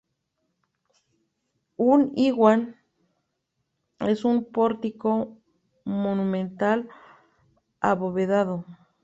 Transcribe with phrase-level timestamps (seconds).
[1.91, 2.75] Un iwan
[3.99, 5.37] es un pórtico
[5.83, 6.89] monumental
[7.81, 8.65] abovedado.